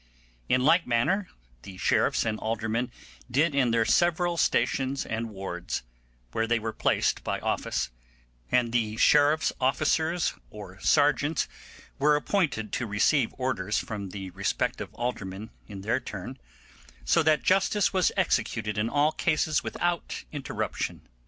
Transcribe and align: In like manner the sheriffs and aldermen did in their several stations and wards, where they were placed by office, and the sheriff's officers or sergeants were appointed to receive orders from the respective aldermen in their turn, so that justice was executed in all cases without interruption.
In 0.49 0.63
like 0.63 0.87
manner 0.87 1.29
the 1.61 1.77
sheriffs 1.77 2.25
and 2.25 2.39
aldermen 2.39 2.91
did 3.29 3.53
in 3.53 3.69
their 3.69 3.85
several 3.85 4.35
stations 4.35 5.05
and 5.05 5.29
wards, 5.29 5.83
where 6.31 6.47
they 6.47 6.57
were 6.57 6.73
placed 6.73 7.23
by 7.23 7.39
office, 7.39 7.91
and 8.51 8.71
the 8.71 8.97
sheriff's 8.97 9.53
officers 9.61 10.33
or 10.49 10.79
sergeants 10.79 11.47
were 11.99 12.15
appointed 12.15 12.71
to 12.71 12.87
receive 12.87 13.35
orders 13.37 13.77
from 13.77 14.09
the 14.09 14.31
respective 14.31 14.91
aldermen 14.95 15.51
in 15.67 15.81
their 15.81 15.99
turn, 15.99 16.39
so 17.05 17.21
that 17.21 17.43
justice 17.43 17.93
was 17.93 18.11
executed 18.17 18.79
in 18.79 18.89
all 18.89 19.11
cases 19.11 19.63
without 19.63 20.23
interruption. 20.31 21.07